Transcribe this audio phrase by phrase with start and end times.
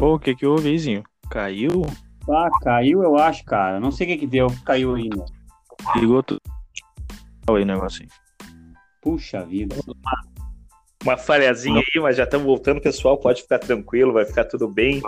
[0.00, 1.04] Pô, o que que houve, Izinho?
[1.30, 1.82] Caiu?
[2.26, 3.78] Ah, caiu, eu acho, cara.
[3.78, 4.46] Não sei o que que deu.
[4.64, 5.22] Caiu ainda.
[5.94, 6.40] Ligou tudo.
[7.46, 8.08] Olha aí o negocinho.
[9.02, 9.76] Puxa vida.
[11.04, 13.18] Uma falhazinha aí, mas já estamos voltando, pessoal.
[13.18, 15.02] Pode ficar tranquilo, vai ficar tudo bem.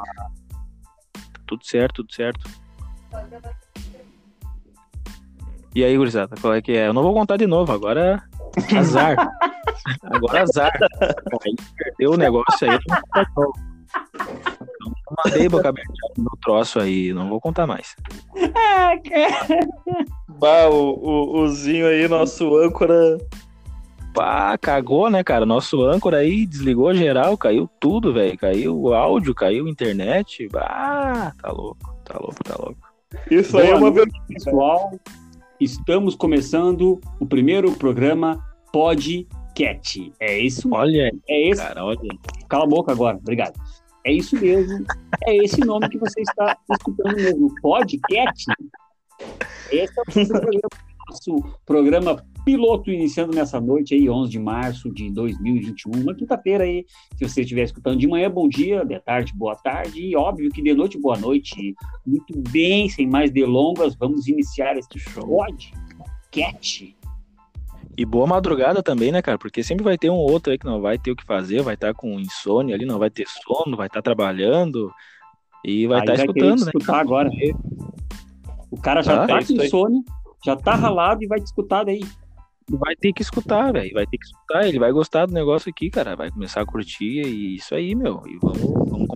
[1.47, 2.51] Tudo certo, tudo certo.
[5.75, 6.89] E aí, gurizada, qual é que é?
[6.89, 8.23] Eu não vou contar de novo, agora
[8.71, 9.17] é azar.
[10.05, 10.79] agora azar.
[11.47, 12.79] Aí perdeu o negócio aí,
[15.25, 17.95] mandei boca aberta no troço aí, não vou contar mais.
[18.55, 19.67] Ah, cara.
[20.29, 23.19] Bah, o, o, o Zinho aí, nosso âncora.
[24.15, 25.47] Pá, cagou, né, cara?
[25.47, 28.37] Nosso âncora aí desligou geral, caiu tudo, velho.
[28.37, 30.49] Caiu o áudio, caiu a internet.
[30.55, 32.93] Ah, tá louco, tá louco, tá louco.
[33.31, 34.93] Isso aí é uma noite, pessoal.
[35.59, 40.13] Estamos começando o primeiro programa Podcast.
[40.19, 41.63] É isso, Olha aí, é esse.
[41.63, 42.19] cara, olha aí.
[42.49, 43.55] Cala a boca agora, obrigado.
[44.05, 44.85] É isso mesmo.
[45.25, 47.55] É esse nome que você está escutando mesmo.
[47.61, 48.47] Podcast.
[49.71, 50.69] Esse é o nosso programa,
[51.09, 56.85] nosso programa piloto iniciando nessa noite aí, 11 de março de 2021, uma quinta-feira aí.
[57.17, 60.61] Se você estiver escutando de manhã, bom dia, de tarde, boa tarde, e óbvio que
[60.63, 61.75] de noite, boa noite.
[62.05, 66.97] Muito bem, sem mais delongas, vamos iniciar este podcast.
[67.97, 69.39] E boa madrugada também, né, cara?
[69.39, 71.75] Porque sempre vai ter um outro aí que não vai ter o que fazer, vai
[71.75, 74.91] estar com insônia ali, não vai ter sono, vai estar trabalhando
[75.65, 76.73] e vai estar querer escutando, né?
[76.75, 77.31] escutar agora.
[78.71, 80.03] O cara já Ah, tá é com insônia,
[80.45, 82.03] já tá ralado e vai te escutar daí.
[82.71, 83.93] Vai ter que escutar, velho.
[83.93, 84.67] Vai ter que escutar.
[84.67, 86.17] Ele vai gostar do negócio aqui, cara.
[86.17, 88.23] Vai começar a curtir e isso aí, meu.
[88.27, 89.09] E vamos, vamos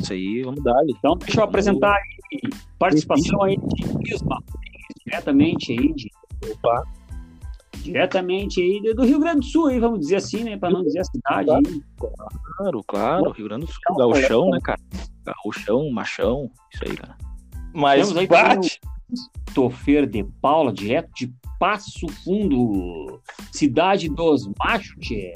[0.00, 0.80] isso aí, vamos dar.
[0.88, 4.38] Então, deixa eu apresentar aí, participação aí de Isma,
[5.04, 6.08] diretamente aí de
[6.52, 6.84] Opa.
[7.88, 11.00] Diretamente aí do Rio Grande do Sul aí, vamos dizer assim, né, para não dizer
[11.00, 11.82] a cidade aí.
[12.56, 13.30] Claro, claro.
[13.30, 14.80] Rio Grande do Sul, gauchão, né, cara?
[15.24, 16.50] Gauchão, machão.
[16.72, 17.16] Isso aí, cara.
[17.74, 18.80] Mas aí bate.
[19.54, 25.34] Tofer de Paula, direto de Passo Fundo, cidade dos machos, tchê.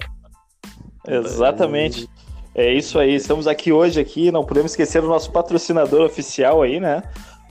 [1.09, 2.09] Exatamente.
[2.55, 3.15] É isso aí.
[3.15, 7.03] Estamos aqui hoje aqui, não podemos esquecer o nosso patrocinador oficial aí, né?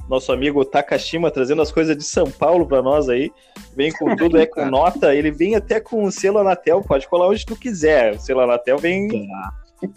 [0.09, 3.31] Nosso amigo Takashima trazendo as coisas de São Paulo para nós aí.
[3.75, 5.15] Vem com tudo, é com nota.
[5.15, 8.15] Ele vem até com o selo Anatel, pode colar onde tu quiser.
[8.15, 9.27] O selo Anatel vem.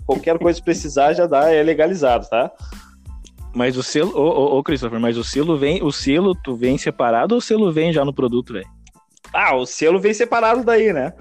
[0.07, 2.51] Qualquer coisa que precisar já dá, é legalizado, tá?
[3.55, 6.79] Mas o selo, ô, ô, ô, Christopher, mas o selo vem, o selo tu vem
[6.79, 8.67] separado ou o selo vem já no produto, velho?
[9.33, 11.13] Ah, o selo vem separado daí, né?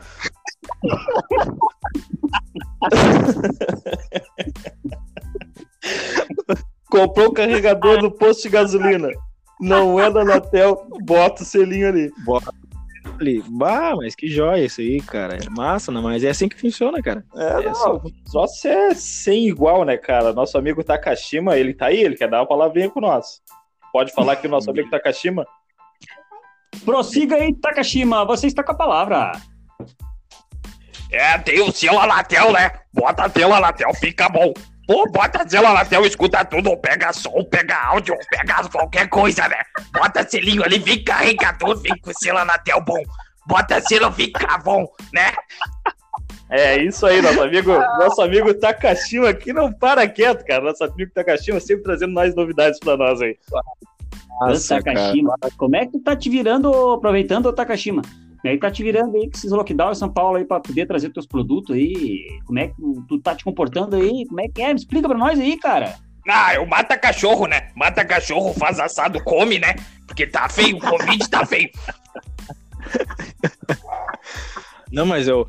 [6.94, 9.10] Comprou o carregador do posto de gasolina.
[9.60, 12.12] Não é da Anatel, bota o selinho ali.
[13.18, 15.38] Falei, bah, mas que joia isso aí, cara.
[15.44, 16.00] É massa, né?
[16.00, 17.26] Mas é assim que funciona, cara.
[17.36, 20.34] É, É não, só- só se é sem igual, né, cara?
[20.34, 23.42] Nosso amigo Takashima, ele tá aí, ele quer dar uma palavrinha com nós.
[23.92, 25.46] Pode falar que o nosso amigo Takashima.
[26.86, 29.32] Prossiga aí, Takashima, você está com a palavra.
[31.12, 32.72] É, tem o selo Anatel, né?
[32.94, 34.54] Bota a tela Anatel, fica bom.
[34.86, 39.58] Pô, bota tela Anatel, escuta tudo, pega som, pega áudio, pega qualquer coisa, né?
[39.94, 43.02] Bota selinho ali, vem carregador, vem com selo Anatel bom.
[43.48, 45.34] Bota selo, fica bom, né?
[46.50, 50.62] É isso aí, nosso amigo, nosso amigo Takashima aqui não para quieto, cara.
[50.62, 53.38] Nosso amigo Takashima sempre trazendo mais novidades pra nós aí.
[54.42, 54.98] Nossa, cara.
[54.98, 58.02] Takashima, como é que tu tá te virando, aproveitando o Takashima?
[58.46, 60.86] É que tá te virando aí com esses lockdown em São Paulo aí pra poder
[60.86, 62.28] trazer teus produtos aí?
[62.46, 62.74] Como é que
[63.08, 64.26] tu, tá te comportando aí?
[64.28, 64.68] Como é que é?
[64.74, 65.96] Me explica pra nós aí, cara.
[66.28, 67.70] Ah, eu mata cachorro, né?
[67.76, 69.76] Mata cachorro, faz assado, come, né?
[70.08, 71.70] Porque tá feio, o Covid tá feio.
[74.92, 75.48] Não, mas eu.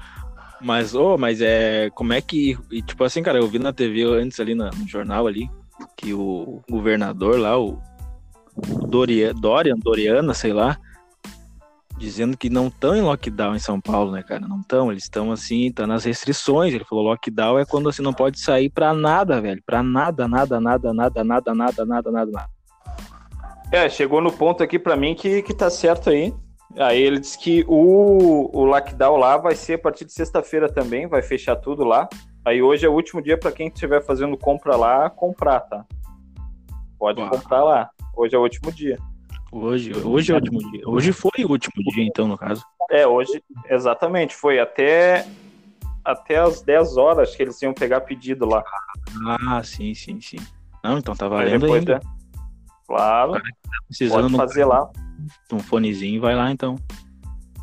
[0.61, 1.91] Mas, ô, mas é.
[1.95, 2.57] Como é que.
[2.71, 5.49] e, tipo assim, cara, eu vi na TV antes ali na- no jornal ali
[5.97, 7.79] que o governador lá, o
[8.89, 10.79] Doria, Dorian, Doriana, sei lá,
[11.97, 14.47] dizendo que não estão em lockdown em São Paulo, né, cara?
[14.47, 16.75] Não estão, eles estão assim, tá nas restrições.
[16.75, 19.63] Ele falou lockdown é quando você não pode sair pra nada, velho.
[19.65, 22.49] Pra nada, nada, nada, nada, nada, nada, nada, nada, nada.
[23.73, 26.33] É, chegou no ponto aqui pra mim que, que tá certo aí.
[26.77, 31.07] Aí ele disse que o, o lockdown lá vai ser a partir de sexta-feira também,
[31.07, 32.09] vai fechar tudo lá.
[32.45, 35.85] Aí hoje é o último dia pra quem estiver fazendo compra lá, comprar, tá?
[36.99, 37.31] Pode Uau.
[37.31, 37.91] comprar lá.
[38.17, 38.99] Hoje é o último dia.
[39.59, 40.83] Hoje, hoje é o último dia.
[40.85, 42.65] Hoje foi o último dia, então, no caso.
[42.91, 43.41] É, hoje,
[43.71, 44.35] exatamente.
[44.35, 45.25] Foi até,
[46.05, 48.65] até as 10 horas que eles iam pegar pedido lá.
[49.49, 50.39] Ah, sim, sim, sim.
[50.83, 51.95] Não, então tá Aí valendo depois, ainda.
[51.95, 52.01] né?
[52.89, 53.41] Claro,
[53.87, 54.91] Precisando pode fazer lá.
[55.49, 56.75] de um fonezinho, vai lá então.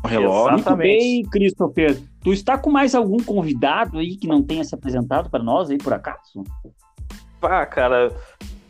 [0.02, 0.56] Um relógio.
[0.60, 0.70] Exato.
[0.70, 2.02] Muito bem, Christopher.
[2.22, 5.76] Tu está com mais algum convidado aí que não tenha se apresentado para nós aí,
[5.76, 6.42] por acaso?
[7.38, 8.10] Pá, cara,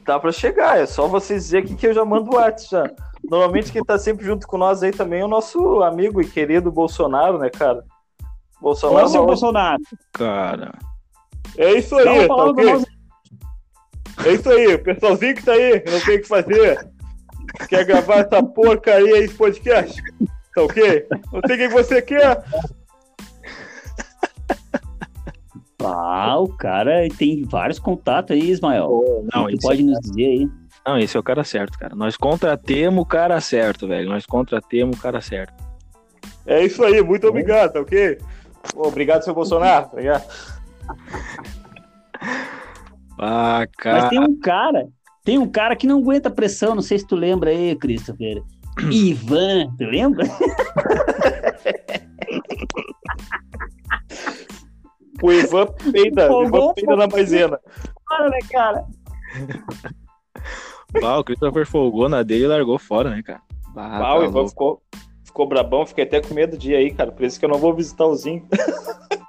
[0.05, 0.81] dá pra chegar.
[0.81, 3.12] É só vocês dizer aqui que eu já mando o WhatsApp já.
[3.31, 6.71] Normalmente quem tá sempre junto com nós aí também é o nosso amigo e querido
[6.71, 7.85] Bolsonaro, né, cara?
[8.61, 9.07] Bolsonaro.
[9.07, 9.83] Ô, seu não- Bolsonaro.
[10.13, 10.73] Cara.
[11.57, 12.85] É isso aí, tá pra ok?
[14.25, 16.91] É isso aí, o pessoalzinho que tá aí, não tem o que fazer.
[17.69, 20.01] Quer gravar essa porcaria aí, esse podcast?
[20.55, 21.07] Tá ok?
[21.33, 22.45] Não sei o que você quer.
[25.85, 29.25] Ah, o cara tem vários contatos aí, Ismael.
[29.35, 30.51] Não, tu esse, pode nos dizer aí.
[30.87, 31.95] Não, esse é o cara certo, cara.
[31.95, 34.09] Nós contratemos o cara certo, velho.
[34.09, 35.55] Nós contratemos o cara certo.
[36.45, 38.19] É isso aí, muito obrigado, tá ok?
[38.75, 39.89] Obrigado, seu Bolsonaro.
[39.93, 40.25] Obrigado.
[43.25, 44.09] Ah, Mas cara.
[44.09, 44.89] tem um cara,
[45.25, 48.43] tem um cara que não aguenta pressão, não sei se tu lembra aí, Christopher.
[48.91, 50.25] Ivan, tu lembra?
[55.23, 57.61] O Ivan peida, o Ivan peida na maisena.
[58.09, 58.85] Para, né, cara?
[61.03, 63.41] Ah, o Christopher folgou na dele e largou fora, né, cara?
[63.77, 64.83] Ah, Ah, tá o Ivan ficou,
[65.25, 67.11] ficou brabão, fiquei até com medo de ir aí, cara.
[67.13, 68.47] Por isso que eu não vou visitar o Zinho.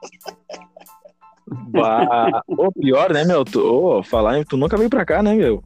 [1.70, 2.42] Bah,
[2.80, 3.44] pior, né, meu?
[3.44, 5.64] Tu, ô, falar em tu nunca veio pra cá, né, meu?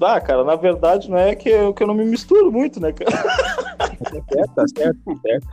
[0.00, 2.92] Ah, cara, na verdade não é que eu, que eu não me misturo muito, né,
[2.92, 3.10] cara?
[4.30, 5.46] certo, tá certo, tá certo.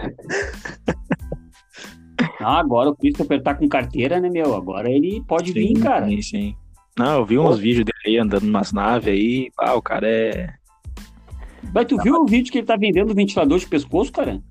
[2.39, 4.56] Ah, agora o Christopher tá com carteira, né, meu?
[4.56, 6.07] Agora ele pode vir, cara.
[6.07, 6.56] Sim, sim.
[6.98, 9.52] Não, eu vi uns vídeos dele aí andando umas naves aí.
[9.58, 10.54] Ah, o cara é.
[11.74, 14.42] Mas tu viu o vídeo que ele tá vendendo ventilador de pescoço, cara?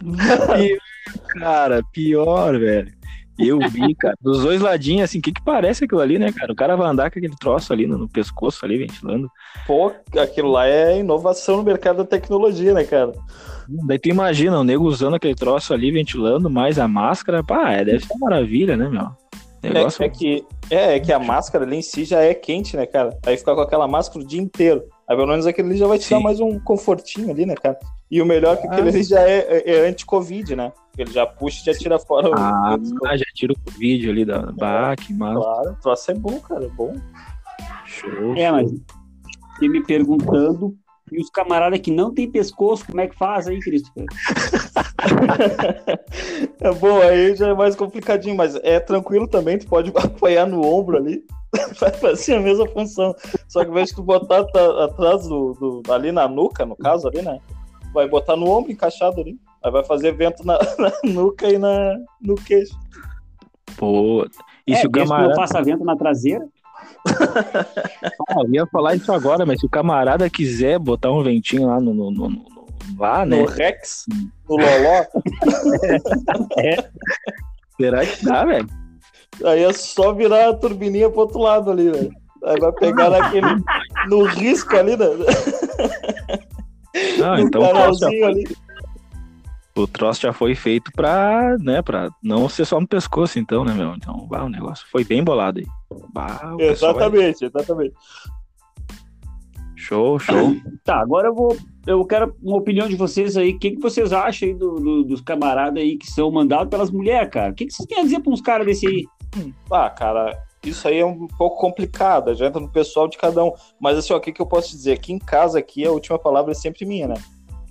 [1.28, 2.92] Cara, pior, velho.
[3.36, 6.52] Eu vi, cara, dos dois ladinhos, assim, o que que parece aquilo ali, né, cara?
[6.52, 9.28] O cara vai andar com aquele troço ali no, no pescoço ali, ventilando.
[9.66, 13.12] Pô, aquilo lá é inovação no mercado da tecnologia, né, cara?
[13.68, 17.84] Daí tu imagina, o nego usando aquele troço ali, ventilando, mais a máscara, pá, é,
[17.84, 19.08] deve ser uma maravilha, né, meu?
[19.72, 20.02] Negócio...
[20.02, 22.86] É, é que, é, é que a máscara ali em si já é quente, né,
[22.86, 23.16] cara?
[23.24, 24.84] Aí ficar com aquela máscara o dia inteiro.
[25.08, 26.22] Aí pelo menos aquele ali já vai te dar Sim.
[26.22, 27.78] mais um confortinho ali, né, cara?
[28.10, 30.72] E o melhor é que aquele ali já é, é, é anti-Covid, né?
[30.96, 32.34] Ele já puxa e já tira fora o.
[32.34, 35.40] Ah, o- já tira o vídeo ali da bah, que massa.
[35.40, 36.94] Claro, o troço é bom, cara, é bom.
[37.84, 38.36] Show.
[38.36, 38.70] É, mas
[39.54, 40.76] fiquei me perguntando,
[41.10, 44.04] e os camaradas que não tem pescoço, como é que faz aí, Christopher?
[46.60, 50.64] É bom, aí já é mais complicadinho, mas é tranquilo também, tu pode apoiar no
[50.64, 51.22] ombro ali,
[51.80, 53.14] vai fazer a mesma função.
[53.48, 55.52] Só que ao invés de tu botar ata- atrás do,
[55.82, 57.38] do- ali na nuca, no caso ali, né?
[57.92, 59.38] Vai botar no ombro encaixado ali.
[59.62, 62.74] Aí vai fazer vento na, na nuca e na, no queixo.
[63.76, 64.26] Pô.
[64.66, 65.28] E é, se o desde que camarada.
[65.28, 66.46] não faça vento na traseira,
[68.28, 71.80] Ah, eu ia falar isso agora, mas se o camarada quiser botar um ventinho lá
[71.80, 71.92] no.
[71.94, 72.53] no- no-
[72.98, 73.36] lá, né?
[73.38, 74.04] No Rex,
[74.48, 75.04] no Loló.
[77.80, 78.68] Será que dá, velho?
[79.44, 82.12] Aí é só virar a turbininha pro outro lado ali, velho.
[82.44, 83.46] Aí vai pegar naquele.
[84.08, 85.06] No risco ali, né?
[87.18, 88.56] Não, no então o troço, já, canalzinho ali.
[89.74, 93.72] o troço já foi feito pra, né, pra não ser só no pescoço, então, né,
[93.72, 93.94] meu?
[93.94, 95.66] Então, bah, o negócio foi bem bolado aí.
[96.12, 97.94] Bah, pessoal vai- Exatamente, exatamente.
[99.74, 100.54] Show, show.
[100.84, 101.56] Tá, agora eu vou.
[101.86, 103.50] Eu quero uma opinião de vocês aí.
[103.52, 106.90] O que, que vocês acham aí do- do- dos camaradas aí que são mandados pelas
[106.90, 107.52] mulheres, cara?
[107.52, 109.04] O que, que vocês têm a dizer pra uns caras desse aí?
[109.70, 113.52] Ah, cara, isso aí é um pouco complicado, já entra no pessoal de cada um.
[113.80, 114.92] Mas assim, ó, o que, que eu posso dizer?
[114.92, 117.14] Aqui em casa, aqui, a última palavra é sempre minha, né?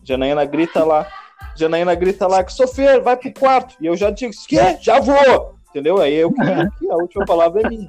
[0.04, 1.08] Janaína grita lá,
[1.56, 3.76] Janaína grita lá, que Sofia, vai pro quarto.
[3.82, 4.78] E eu já digo, quê?
[4.82, 5.56] Já vou!
[5.70, 6.00] Entendeu?
[6.00, 7.86] Aí eu que aqui, a última palavra é minha.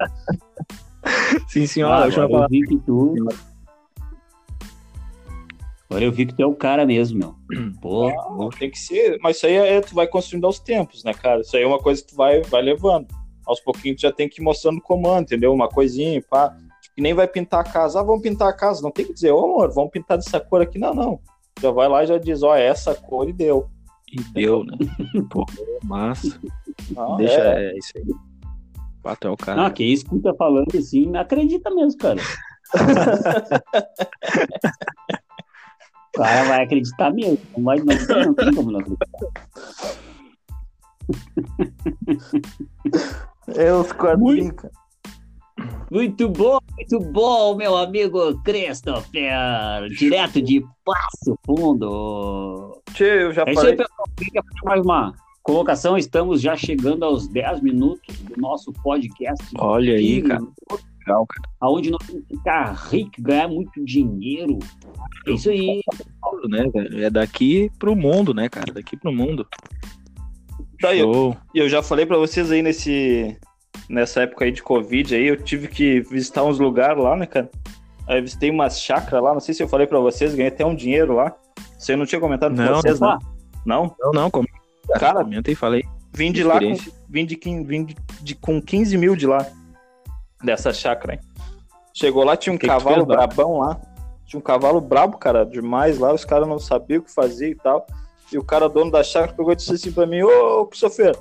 [1.49, 1.97] Sim, senhora.
[1.97, 2.47] Ah, deixa eu agora
[5.89, 7.35] Agora eu vi que tu é o cara mesmo, meu.
[7.81, 11.13] Pô, Não, tem que ser, mas isso aí é, tu vai construindo aos tempos, né,
[11.13, 11.41] cara?
[11.41, 13.07] Isso aí é uma coisa que tu vai, vai levando.
[13.45, 15.53] Aos pouquinhos tu já tem que ir mostrando comando, entendeu?
[15.53, 16.49] Uma coisinha, pá.
[16.81, 17.99] Tipo, que nem vai pintar a casa.
[17.99, 18.81] Ah, vamos pintar a casa.
[18.81, 20.79] Não tem que dizer, ô amor, vamos pintar dessa cor aqui.
[20.79, 21.19] Não, não.
[21.61, 23.67] Já vai lá e já diz, ó, é essa cor e deu.
[24.11, 24.75] E deu, né?
[25.29, 25.45] Pô,
[25.83, 26.39] massa.
[26.91, 28.03] Não, Deixa, é, é, isso aí.
[29.03, 29.67] Pato é o cara.
[29.67, 32.19] ah, quem escuta falando assim, acredita mesmo, cara.
[36.15, 37.37] o cara vai acreditar mesmo.
[37.57, 39.07] Não, vai, não, tem, não tem como não acreditar.
[43.55, 44.55] é os quadrinhos.
[45.91, 49.87] Muito bom, muito bom, meu amigo Christopher.
[49.97, 52.81] Direto de Passo Fundo.
[52.93, 54.07] Tchê, eu já É isso aí, pessoal.
[54.17, 55.97] Fazer mais uma colocação.
[55.97, 59.45] Estamos já chegando aos 10 minutos do nosso podcast.
[59.57, 60.41] Olha aí, cara.
[61.07, 61.49] Legal, cara.
[61.61, 64.57] Aonde nós vamos ficar rico, ganhar muito dinheiro.
[65.27, 65.81] É isso aí.
[66.49, 67.03] Né, velho?
[67.03, 68.73] É daqui pro mundo, né, cara?
[68.73, 69.47] Daqui pro mundo.
[70.81, 73.37] Tá aí, eu, eu já falei pra vocês aí nesse,
[73.89, 77.49] nessa época aí de Covid aí, eu tive que visitar uns lugares lá, né, cara?
[78.07, 80.65] Aí eu visitei umas chácaras lá, não sei se eu falei pra vocês, ganhei até
[80.65, 81.33] um dinheiro lá.
[81.77, 83.09] Você não tinha comentado com Não, vocês, não.
[83.09, 83.19] né?
[83.65, 83.95] Não?
[83.99, 84.47] Não, não, como
[84.99, 85.83] Cara, comenta e falei.
[86.13, 86.75] vim de lá com,
[87.09, 89.47] vim de, vim de, de- com 15 mil de lá,
[90.43, 91.19] dessa chácara.
[91.93, 93.25] Chegou lá, tinha um Que que cavalo lá?
[93.25, 93.79] brabão lá.
[94.25, 96.13] Tinha um cavalo brabo, cara, demais lá.
[96.13, 97.85] Os caras não sabiam o que fazer e tal.
[98.31, 101.15] E o cara, dono da chácara, pegou e disse assim pra mim: Ô, Christopher,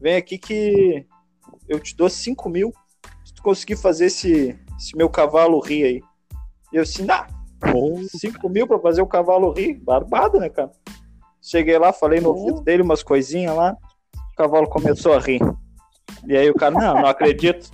[0.00, 1.06] vem aqui que
[1.68, 2.72] eu te dou 5 mil
[3.24, 6.02] se tu conseguir fazer esse, esse meu cavalo rir aí.
[6.72, 7.26] E eu assim, ah,
[8.18, 9.74] 5 mil pra fazer o cavalo rir?
[9.74, 10.70] Barbado, né, cara?
[11.40, 13.76] Cheguei lá, falei no ouvido dele umas coisinhas lá.
[14.32, 15.40] O cavalo começou a rir.
[16.26, 17.70] E aí o cara, não, não acredito.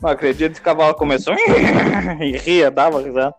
[0.00, 0.58] Não acredito.
[0.58, 3.34] O cavalo começou e ria, dava risada.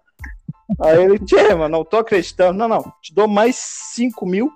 [0.81, 2.57] Aí ele, tchê, mas não tô acreditando.
[2.57, 4.51] Não, não, te dou mais 5 mil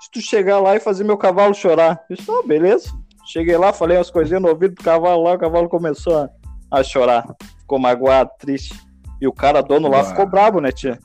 [0.00, 2.02] se tu chegar lá e fazer meu cavalo chorar.
[2.08, 2.90] Eu disse, não, beleza.
[3.26, 6.30] Cheguei lá, falei umas coisinhas no ouvido do cavalo lá, o cavalo começou a,
[6.70, 7.26] a chorar.
[7.58, 8.74] Ficou magoado, triste.
[9.20, 10.06] E o cara, dono lá, Uau.
[10.06, 10.98] ficou brabo, né, tia?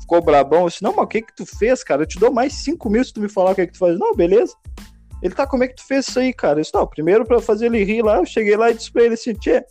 [0.00, 0.62] Ficou brabão.
[0.62, 2.02] Eu disse, não, mas o que que tu fez, cara?
[2.02, 3.98] Eu te dou mais 5 mil se tu me falar o que que tu faz.
[3.98, 4.54] Não, beleza.
[5.24, 6.58] Ele tá, como é que tu fez isso aí, cara?
[6.58, 9.04] Eu disse, não, primeiro pra fazer ele rir lá, eu cheguei lá e disse pra
[9.04, 9.64] ele assim, tchê,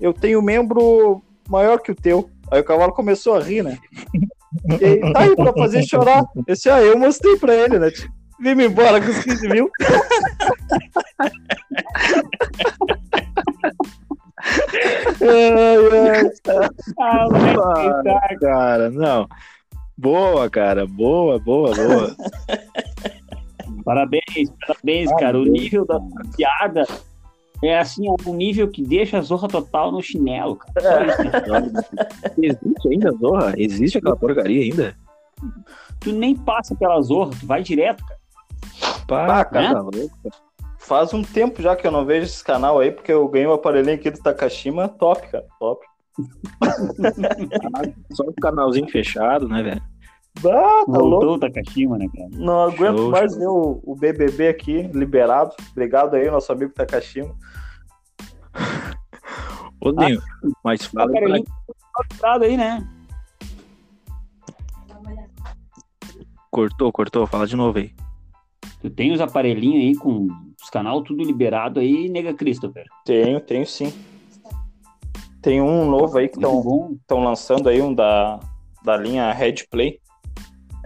[0.00, 2.28] eu tenho um membro maior que o teu.
[2.50, 3.78] Aí o cavalo começou a rir, né?
[4.80, 6.24] E aí, tá aí pra fazer chorar.
[6.48, 7.92] Esse aí eu mostrei pra ele, né?
[8.40, 9.70] Vim-me embora com os 15 mil.
[15.22, 15.76] ai,
[16.08, 16.30] ai.
[16.98, 19.28] Ah, Cara, não.
[19.96, 20.84] Boa, cara.
[20.84, 22.16] Boa, boa, boa.
[23.84, 25.38] Parabéns, parabéns, cara.
[25.38, 26.00] O nível da
[26.36, 26.86] piada
[27.62, 31.06] é assim, é um nível que deixa a zorra total no chinelo, cara.
[32.38, 33.54] Existe ainda, Zorra?
[33.56, 34.96] Existe aquela porcaria ainda?
[36.00, 38.20] Tu nem passa pela zorra, tu vai direto, cara.
[39.06, 39.74] Pá, Ah, cara.
[39.74, 40.18] tá louco.
[40.78, 43.52] Faz um tempo já que eu não vejo esse canal aí, porque eu ganhei um
[43.54, 45.84] aparelhinho aqui do Takashima, top, cara, top.
[48.12, 49.82] Só um canalzinho fechado, né, velho?
[50.38, 51.10] Ah, tá louco.
[51.10, 52.28] Voltou o Takashima, né, cara?
[52.32, 53.40] Não aguento Show, mais show.
[53.40, 55.54] ver o, o BBB aqui, liberado.
[55.72, 57.34] Obrigado aí, nosso amigo Takashima.
[59.80, 60.20] Ô, Dinho,
[60.62, 61.64] mas fala aí pra Aparelhinho
[61.94, 62.88] conectado aí, né?
[66.50, 67.92] Cortou, cortou, fala de novo aí.
[68.80, 70.28] Tu tem os aparelhinhos aí com
[70.62, 72.84] os canal tudo liberado aí, nega Christopher.
[73.04, 73.92] Tenho, tenho sim.
[75.42, 78.40] Tem um novo aí que estão lançando aí, um da,
[78.84, 80.00] da linha Red Play.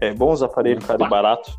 [0.00, 1.50] É bons aparelhos, cara, e barato.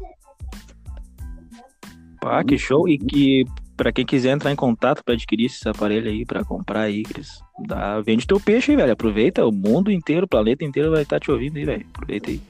[2.21, 2.87] Pá, que show.
[2.87, 6.81] E que pra quem quiser entrar em contato pra adquirir esse aparelho aí, pra comprar
[6.81, 8.91] aí, Cris, dá, vende teu peixe aí, velho.
[8.91, 11.85] Aproveita, o mundo inteiro, o planeta inteiro vai estar te ouvindo aí, velho.
[11.93, 12.41] Aproveita aí.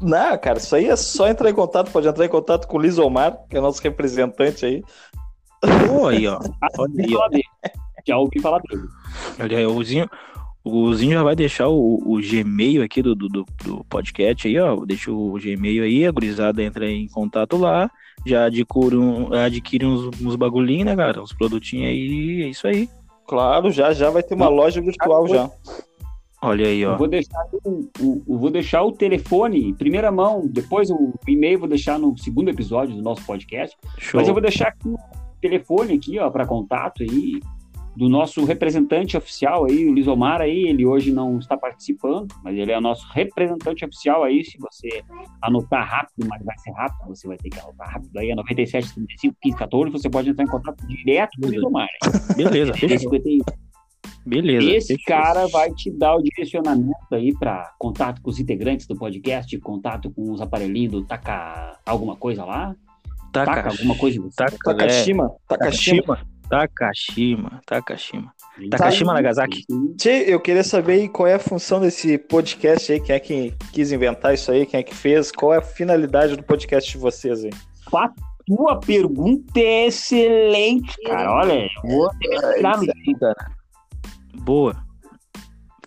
[0.00, 1.90] Não, cara, isso aí é só entrar em contato.
[1.90, 4.84] Pode entrar em contato com o Lisomar, que é nosso representante aí.
[5.88, 6.38] Pô, aí, ó.
[6.78, 7.28] Olha aí, ó.
[8.06, 8.86] Já ouvi falar dele.
[9.40, 10.08] Olha aí, o Zinho,
[10.76, 14.76] o Zinho já vai deixar o, o Gmail aqui do, do, do- podcast aí, ó.
[14.84, 17.90] Deixa o Gmail aí, a gurizada entra em contato lá,
[18.26, 21.22] já adquire, um, adquire uns, uns bagulhinhos, né, cara?
[21.22, 22.88] Uns produtinhos aí, é isso aí.
[23.26, 25.50] Claro, já já vai ter uma loja virtual já.
[26.40, 26.96] Olha aí, Eu ó.
[26.96, 31.54] vou deixar o, o- eu vou deixar o telefone em primeira mão, depois o e-mail
[31.54, 33.76] eu vou deixar no segundo episódio do nosso podcast.
[33.98, 34.18] Show.
[34.20, 34.96] Mas eu vou deixar aqui o
[35.40, 37.40] telefone aqui, ó, para contato aí
[37.98, 42.70] do nosso representante oficial aí, o Lisomar aí, ele hoje não está participando, mas ele
[42.70, 45.02] é o nosso representante oficial aí, se você
[45.42, 48.94] anotar rápido, mas vai ser rápido, você vai ter que anotar rápido aí, é 97
[48.94, 51.88] 35 15 14, você pode entrar em contato direto com o Lisomar.
[52.36, 52.98] Beleza, fechou.
[53.10, 53.44] 51.
[54.24, 54.70] Beleza.
[54.70, 55.06] Esse fechou.
[55.08, 60.08] cara vai te dar o direcionamento aí para contato com os integrantes do podcast, contato
[60.12, 62.76] com os aparelhinhos do Taca alguma coisa lá,
[63.32, 64.22] Taka, Taca alguma coisa.
[64.36, 66.37] Taka, é, Takashima, Takashima.
[66.48, 67.60] Takashima.
[67.66, 68.32] Takashima.
[68.70, 69.64] Takashima Nagasaki.
[69.96, 73.54] Tchê, eu queria saber aí qual é a função desse podcast aí, quem é que
[73.72, 76.98] quis inventar isso aí, quem é que fez, qual é a finalidade do podcast de
[76.98, 77.50] vocês aí.
[78.46, 81.30] Tua pergunta é excelente, cara.
[81.32, 82.10] Olha, eu vou.
[84.40, 84.87] Boa.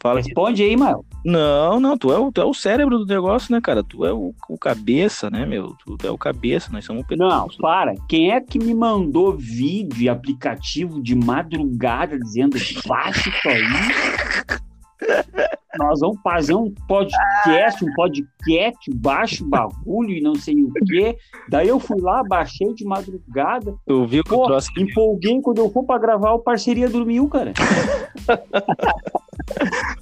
[0.02, 0.20] Fala.
[0.20, 1.06] Responde aí, Mael.
[1.24, 3.84] Não, não, tu é, o, tu é o cérebro do negócio, né, cara?
[3.84, 5.76] Tu é o, o cabeça, né, meu?
[5.86, 7.94] Tu é o cabeça, nós somos Não, para.
[8.10, 13.62] Quem é que me mandou vídeo e aplicativo de madrugada dizendo baixa isso aí?
[15.80, 21.18] Nós vamos fazer um podcast, um podcast, baixa o bagulho e não sei o quê.
[21.48, 23.74] Daí eu fui lá, baixei de madrugada.
[23.88, 27.54] Tu viu que Pô, troço empolguei quando eu for pra gravar o Parceria Dormiu, cara.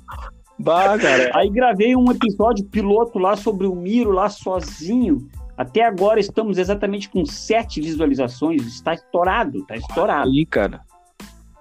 [0.61, 1.31] Bah, cara.
[1.35, 5.29] Aí gravei um episódio piloto lá sobre o Miro lá sozinho.
[5.57, 8.65] Até agora estamos exatamente com sete visualizações.
[8.65, 10.29] Está estourado, tá estourado.
[10.29, 10.81] Aí, cara.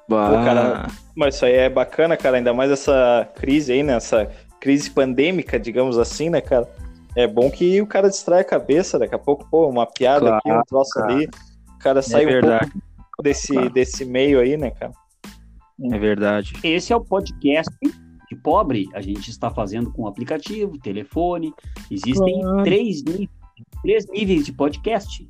[0.08, 3.94] Bah, cara, Mas isso aí é bacana, cara, ainda mais essa crise aí, né?
[3.94, 6.68] Essa crise pandêmica, digamos assim, né, cara?
[7.14, 10.36] É bom que o cara distrai a cabeça, daqui a pouco, pô, uma piada Claro,
[10.38, 11.12] aqui, um troço cara.
[11.12, 11.26] ali.
[11.74, 12.70] O cara sai um verdade.
[12.72, 13.70] pouco desse, Claro.
[13.70, 14.92] desse meio aí, né, cara?
[15.80, 16.52] É verdade.
[16.62, 17.70] Esse é o podcast
[18.28, 18.88] de pobre.
[18.94, 21.52] A gente está fazendo com aplicativo, telefone.
[21.90, 22.62] Existem Claro.
[22.64, 23.28] três, níveis,
[23.82, 25.28] três níveis de podcast.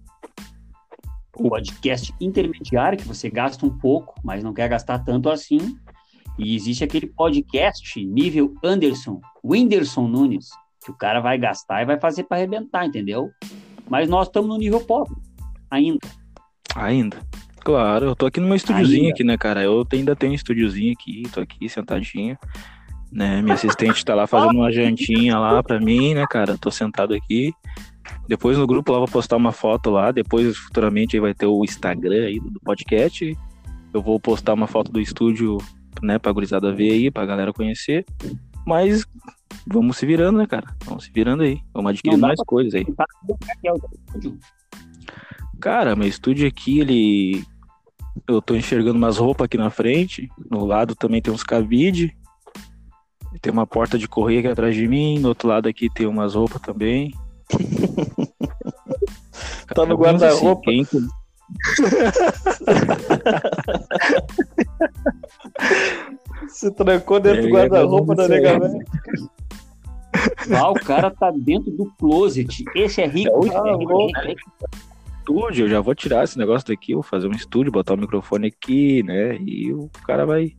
[1.37, 5.79] O podcast intermediário, que você gasta um pouco, mas não quer gastar tanto assim.
[6.37, 10.49] E existe aquele podcast nível Anderson, Whindersson Nunes,
[10.85, 13.31] que o cara vai gastar e vai fazer para arrebentar, entendeu?
[13.89, 15.15] Mas nós estamos no nível pobre
[15.71, 16.07] ainda.
[16.75, 17.28] Ainda.
[17.69, 19.15] Claro, eu tô aqui no meu estúdiozinho Ainda.
[19.15, 19.63] aqui, né, cara?
[19.63, 22.35] Eu ainda tenho um estúdiozinho aqui, tô aqui sentadinho.
[23.13, 26.57] Né, minha assistente tá lá fazendo uma jantinha lá pra mim, né, cara?
[26.57, 27.53] Tô sentado aqui.
[28.27, 30.11] Depois no grupo lá vou postar uma foto lá.
[30.11, 33.37] Depois, futuramente, aí vai ter o Instagram aí do podcast.
[33.93, 35.59] Eu vou postar uma foto do estúdio,
[36.03, 38.07] né, pra gurizada ver aí, pra galera conhecer.
[38.67, 39.05] Mas
[39.67, 40.75] vamos se virando, né, cara?
[40.87, 41.61] Vamos se virando aí.
[41.75, 42.87] Vamos adquirindo dá mais coisas aí.
[43.63, 44.39] É o estúdio.
[45.61, 47.45] Cara, meu estúdio aqui, ele.
[48.27, 50.29] Eu tô enxergando umas roupas aqui na frente.
[50.51, 52.17] No lado também tem uns cabide.
[53.43, 55.19] Tem uma porta de correio aqui atrás de mim.
[55.19, 57.13] No outro lado aqui tem umas roupas também.
[59.75, 60.63] Tá no assim, guarda-roupa.
[60.65, 60.87] quem-
[66.49, 68.85] Se trancou dentro do É, guarda-roupa da nega velha.
[70.59, 72.65] Ah, o cara tá dentro do closet.
[72.75, 73.45] Esse é rico.
[73.47, 74.41] é rico, rico, rico.
[75.29, 78.49] Estúdio, eu já vou tirar esse negócio daqui, vou fazer um estúdio, botar o microfone
[78.49, 79.37] aqui, né?
[79.37, 80.53] E o cara vai.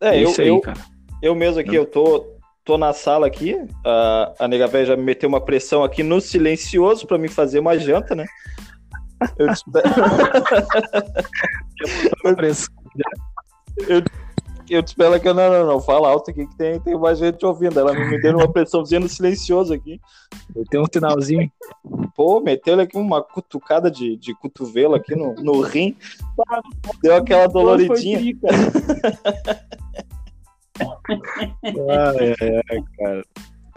[0.00, 0.78] É, eu, isso aí, eu, cara.
[1.22, 2.26] eu mesmo aqui, eu tô,
[2.64, 3.56] tô na sala aqui.
[3.84, 7.58] A, a nega velha já me meteu uma pressão aqui no silencioso pra me fazer
[7.58, 8.26] uma janta, né?
[9.38, 9.64] Eu te
[14.70, 17.18] eu te espero que eu não, não, não, fala alto aqui que tem, tem mais
[17.18, 17.78] gente ouvindo.
[17.78, 20.00] Ela me deu uma pressãozinha no silencioso aqui.
[20.70, 21.50] Tem um sinalzinho.
[22.14, 25.96] Pô, meteu aqui uma cutucada de, de cotovelo aqui no, no rim.
[27.02, 28.18] Deu aquela doloridinha.
[30.78, 33.24] Ai, ai, ai, cara.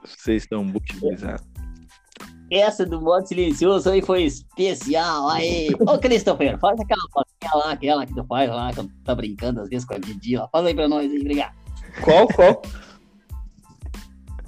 [0.04, 1.46] Vocês estão muito utilizados.
[2.52, 5.30] Essa do modo silencioso aí foi especial.
[5.30, 9.62] Aí, ô Christopher, faz aquela fotinha lá, aquela que tu faz lá, que tá brincando
[9.62, 10.48] às vezes com a Didi lá.
[10.48, 11.54] Faz aí pra nós aí, obrigado.
[12.04, 12.62] Qual, qual?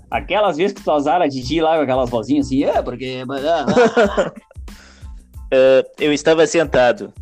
[0.09, 3.23] Aquelas vezes que tu azara a Didi lá com aquelas vozinhas assim, é, porque.
[5.55, 7.13] Ah, eu estava sentado.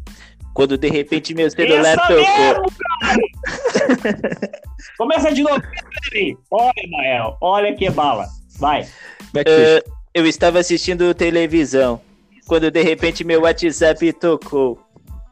[0.53, 2.65] Quando de repente meu celular Essa tocou.
[4.97, 5.61] Começa de novo.
[6.49, 8.25] Olha, Mael, olha que bala.
[8.57, 8.87] Vai.
[9.35, 11.99] Ah, eu estava assistindo televisão.
[12.47, 14.79] Quando de repente meu WhatsApp tocou.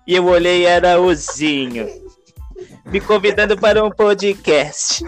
[0.10, 1.88] E eu olhei era o Zinho.
[2.86, 5.06] Me convidando para um podcast.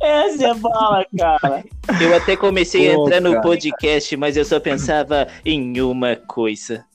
[0.00, 1.62] Essa é bala, cara.
[2.00, 3.42] Eu até comecei a Pô, entrar no cara.
[3.42, 6.86] podcast, mas eu só pensava em uma coisa.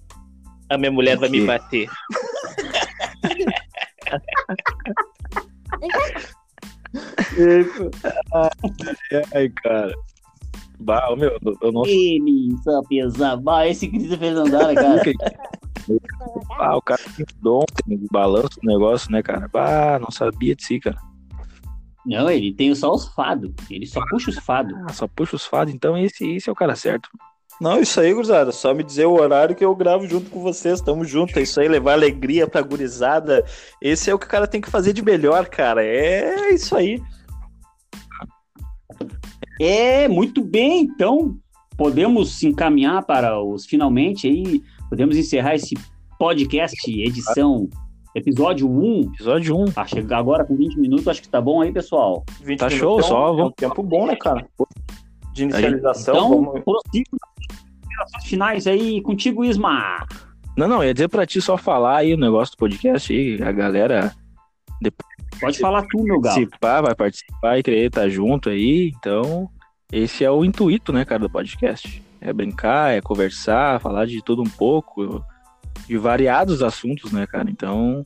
[0.67, 1.85] A minha mulher vai me bater.
[9.35, 9.93] Ai, cara.
[10.83, 13.37] Bah, meu, eu não Ele só.
[13.37, 15.01] Bah, esse Christopher não dá, né, cara?
[16.57, 19.49] Ah, o cara tem dom, tem balanço no negócio, né, cara?
[19.51, 20.95] Bah, não sabia de si, cara.
[22.05, 23.51] Não, ele tem só os fados.
[23.69, 24.73] Ele só puxa os fados.
[24.87, 27.09] Ah, só puxa os fados, então esse, esse é o cara certo.
[27.61, 28.51] Não, isso aí, gurizada.
[28.51, 30.81] Só me dizer o horário que eu gravo junto com vocês.
[30.81, 31.37] Tamo junto.
[31.37, 33.45] É isso aí, levar alegria pra gurizada.
[33.81, 35.83] Esse é o que o cara tem que fazer de melhor, cara.
[35.83, 37.01] É isso aí.
[39.59, 40.81] É, muito bem.
[40.81, 41.37] Então,
[41.77, 44.61] podemos se encaminhar para os finalmente aí.
[44.89, 45.75] Podemos encerrar esse
[46.19, 47.69] podcast, edição,
[48.15, 49.11] episódio 1.
[49.13, 49.65] Episódio 1.
[49.75, 52.23] A chegar agora com 20 minutos, acho que tá bom aí, pessoal.
[52.43, 54.47] 20 Tá show, minutos, só É um tempo bom, né, cara?
[55.33, 56.15] De inicialização.
[56.15, 56.81] Então, vamos...
[58.25, 60.05] finais aí contigo, Isma.
[60.55, 63.51] Não, não, ia dizer pra ti só falar aí o negócio do podcast aí, a
[63.51, 64.13] galera
[65.39, 66.35] Pode falar tu, meu galo.
[66.35, 68.91] participar, vai participar e querer estar junto aí.
[68.97, 69.49] Então,
[69.91, 72.01] esse é o intuito, né, cara, do podcast.
[72.21, 75.23] É brincar, é conversar, falar de tudo um pouco,
[75.87, 77.49] de variados assuntos, né, cara?
[77.49, 78.03] Então,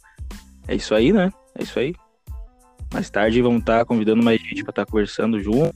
[0.68, 1.32] é isso aí, né?
[1.56, 1.94] É isso aí.
[2.94, 5.76] Mais tarde vamos estar convidando mais gente pra estar conversando junto.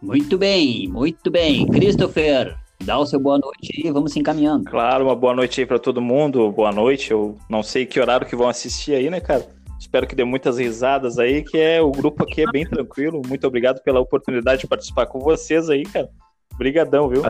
[0.00, 1.66] Muito bem, muito bem.
[1.68, 4.64] Christopher, dá o seu boa noite aí, vamos se encaminhando.
[4.64, 6.50] Claro, uma boa noite aí pra todo mundo.
[6.52, 7.10] Boa noite.
[7.10, 9.46] Eu não sei que horário que vão assistir aí, né, cara?
[9.78, 13.20] Espero que dê muitas risadas aí, que é o grupo aqui é bem tranquilo.
[13.26, 16.08] Muito obrigado pela oportunidade de participar com vocês aí, cara.
[16.54, 17.22] Obrigadão, viu?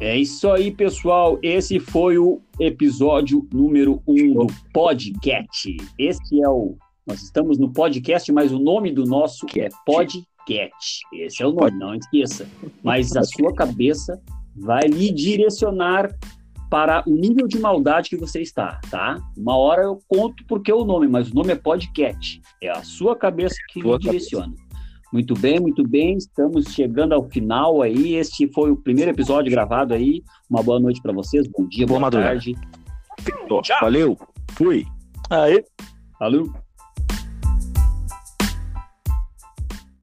[0.00, 1.38] É isso aí, pessoal.
[1.42, 5.76] Esse foi o episódio número 1 um do podcast.
[5.96, 6.76] Esse é o.
[7.06, 9.68] Nós estamos no podcast, mas o nome do nosso é
[10.42, 11.02] podcast.
[11.12, 12.48] Esse é o nome, não esqueça.
[12.82, 14.20] Mas a sua cabeça
[14.54, 16.10] vai lhe direcionar
[16.70, 19.18] para o nível de maldade que você está, tá?
[19.36, 22.40] Uma hora eu conto porque é o nome, mas o nome é podcast.
[22.62, 24.54] É a sua cabeça que Sua lhe direciona.
[25.12, 26.16] Muito bem, muito bem.
[26.16, 28.14] Estamos chegando ao final aí.
[28.14, 30.22] Este foi o primeiro episódio gravado aí.
[30.48, 31.46] Uma boa noite para vocês.
[31.48, 32.30] Bom dia, boa, Boa madrugada.
[32.32, 32.56] tarde.
[33.82, 34.16] Valeu,
[34.54, 34.86] fui.
[35.28, 35.62] Aí,
[36.18, 36.50] Valeu.